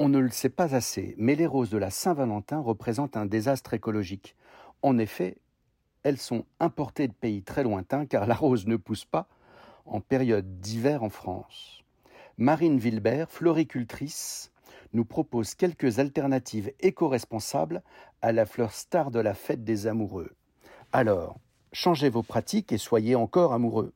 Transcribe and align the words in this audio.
On 0.00 0.08
ne 0.08 0.20
le 0.20 0.30
sait 0.30 0.48
pas 0.48 0.76
assez, 0.76 1.16
mais 1.18 1.34
les 1.34 1.46
roses 1.46 1.70
de 1.70 1.78
la 1.78 1.90
Saint-Valentin 1.90 2.60
représentent 2.60 3.16
un 3.16 3.26
désastre 3.26 3.74
écologique. 3.74 4.36
En 4.80 4.96
effet, 4.96 5.38
elles 6.04 6.18
sont 6.18 6.44
importées 6.60 7.08
de 7.08 7.12
pays 7.12 7.42
très 7.42 7.64
lointains 7.64 8.06
car 8.06 8.24
la 8.28 8.36
rose 8.36 8.68
ne 8.68 8.76
pousse 8.76 9.04
pas 9.04 9.26
en 9.86 10.00
période 10.00 10.60
d'hiver 10.60 11.02
en 11.02 11.08
France. 11.08 11.82
Marine 12.36 12.78
Wilbert, 12.78 13.28
floricultrice, 13.28 14.52
nous 14.92 15.04
propose 15.04 15.56
quelques 15.56 15.98
alternatives 15.98 16.72
éco-responsables 16.78 17.82
à 18.22 18.30
la 18.30 18.46
fleur 18.46 18.70
star 18.70 19.10
de 19.10 19.18
la 19.18 19.34
fête 19.34 19.64
des 19.64 19.88
amoureux. 19.88 20.30
Alors, 20.92 21.40
changez 21.72 22.08
vos 22.08 22.22
pratiques 22.22 22.70
et 22.72 22.78
soyez 22.78 23.16
encore 23.16 23.52
amoureux. 23.52 23.92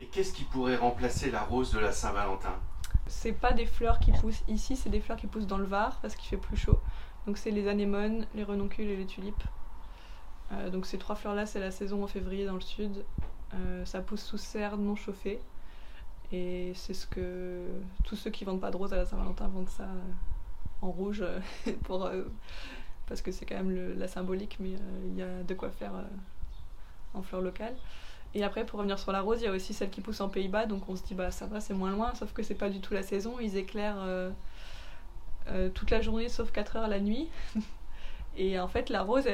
Et 0.00 0.06
qu'est-ce 0.06 0.32
qui 0.32 0.44
pourrait 0.44 0.76
remplacer 0.76 1.30
la 1.30 1.42
rose 1.42 1.70
de 1.74 1.80
la 1.80 1.92
Saint-Valentin? 1.92 2.58
C'est 3.12 3.32
pas 3.32 3.52
des 3.52 3.66
fleurs 3.66 4.00
qui 4.00 4.10
poussent 4.10 4.42
ici, 4.48 4.74
c'est 4.74 4.88
des 4.88 4.98
fleurs 4.98 5.18
qui 5.18 5.26
poussent 5.26 5.46
dans 5.46 5.58
le 5.58 5.66
Var 5.66 5.98
parce 6.00 6.16
qu'il 6.16 6.28
fait 6.28 6.38
plus 6.38 6.56
chaud. 6.56 6.80
Donc 7.26 7.36
c'est 7.36 7.50
les 7.50 7.68
anémones, 7.68 8.26
les 8.34 8.42
renoncules 8.42 8.88
et 8.88 8.96
les 8.96 9.06
tulipes. 9.06 9.44
Euh, 10.50 10.70
donc 10.70 10.86
ces 10.86 10.98
trois 10.98 11.14
fleurs-là, 11.14 11.44
c'est 11.44 11.60
la 11.60 11.70
saison 11.70 12.02
en 12.02 12.06
février 12.06 12.46
dans 12.46 12.54
le 12.54 12.62
sud. 12.62 13.04
Euh, 13.54 13.84
ça 13.84 14.00
pousse 14.00 14.22
sous 14.22 14.38
serre 14.38 14.78
non 14.78 14.96
chauffée. 14.96 15.40
Et 16.32 16.72
c'est 16.74 16.94
ce 16.94 17.06
que 17.06 17.66
tous 18.02 18.16
ceux 18.16 18.30
qui 18.30 18.44
vendent 18.44 18.62
pas 18.62 18.70
de 18.70 18.76
rose 18.78 18.94
à 18.94 18.96
la 18.96 19.04
Saint-Valentin 19.04 19.46
vendent 19.48 19.68
ça 19.68 19.84
euh, 19.84 20.10
en 20.80 20.90
rouge 20.90 21.22
parce 23.06 23.20
que 23.20 23.30
c'est 23.30 23.44
quand 23.44 23.56
même 23.56 23.98
la 23.98 24.08
symbolique, 24.08 24.56
mais 24.58 24.72
il 25.04 25.14
y 25.14 25.22
a 25.22 25.42
de 25.42 25.54
quoi 25.54 25.70
faire 25.70 25.92
en 27.12 27.22
fleurs 27.22 27.42
locales. 27.42 27.76
Et 28.34 28.44
après, 28.44 28.64
pour 28.64 28.78
revenir 28.78 28.98
sur 28.98 29.12
la 29.12 29.20
rose, 29.20 29.40
il 29.40 29.44
y 29.44 29.48
a 29.48 29.52
aussi 29.52 29.74
celle 29.74 29.90
qui 29.90 30.00
pousse 30.00 30.20
en 30.20 30.28
Pays-Bas, 30.28 30.66
donc 30.66 30.88
on 30.88 30.96
se 30.96 31.02
dit 31.02 31.14
bah 31.14 31.30
ça 31.30 31.46
va, 31.46 31.60
c'est 31.60 31.74
moins 31.74 31.90
loin, 31.90 32.14
sauf 32.14 32.32
que 32.32 32.42
c'est 32.42 32.54
pas 32.54 32.70
du 32.70 32.80
tout 32.80 32.94
la 32.94 33.02
saison. 33.02 33.38
Ils 33.40 33.56
éclairent 33.56 34.06
toute 35.74 35.90
la 35.90 36.00
journée, 36.00 36.28
sauf 36.28 36.50
4 36.50 36.76
heures 36.76 36.88
la 36.88 37.00
nuit. 37.00 37.28
Et 38.36 38.58
en 38.58 38.68
fait, 38.68 38.88
la 38.88 39.02
rose, 39.02 39.26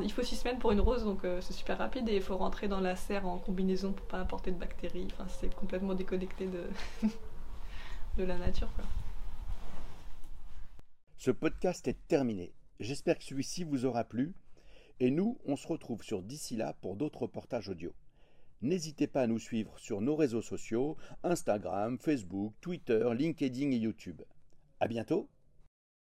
il 0.00 0.12
faut 0.12 0.22
6 0.22 0.36
semaines 0.36 0.58
pour 0.58 0.72
une 0.72 0.80
rose, 0.80 1.04
donc 1.04 1.24
euh, 1.24 1.40
c'est 1.40 1.52
super 1.52 1.76
rapide 1.78 2.08
et 2.08 2.16
il 2.16 2.22
faut 2.22 2.36
rentrer 2.36 2.68
dans 2.68 2.80
la 2.80 2.96
serre 2.96 3.26
en 3.26 3.38
combinaison 3.38 3.92
pour 3.92 4.06
pas 4.06 4.20
apporter 4.20 4.50
de 4.50 4.58
bactéries. 4.58 5.08
Enfin, 5.12 5.26
c'est 5.28 5.54
complètement 5.54 5.94
déconnecté 5.94 6.46
de, 6.46 6.64
de 8.16 8.24
la 8.24 8.38
nature. 8.38 8.68
Ce 11.16 11.30
podcast 11.30 11.86
est 11.88 11.98
terminé. 12.08 12.52
J'espère 12.80 13.18
que 13.18 13.24
celui-ci 13.24 13.64
vous 13.64 13.84
aura 13.84 14.04
plu. 14.04 14.34
Et 15.00 15.10
nous, 15.10 15.38
on 15.44 15.56
se 15.56 15.66
retrouve 15.66 16.02
sur 16.02 16.22
d'ici 16.22 16.56
là 16.56 16.74
pour 16.80 16.96
d'autres 16.96 17.22
reportages 17.22 17.68
audio. 17.68 17.92
N'hésitez 18.62 19.08
pas 19.08 19.22
à 19.22 19.26
nous 19.26 19.40
suivre 19.40 19.78
sur 19.78 20.00
nos 20.00 20.14
réseaux 20.14 20.42
sociaux 20.42 20.96
Instagram, 21.24 21.98
Facebook, 21.98 22.54
Twitter, 22.60 23.08
LinkedIn 23.12 23.72
et 23.72 23.78
YouTube. 23.78 24.22
À 24.78 24.86
bientôt 24.86 25.28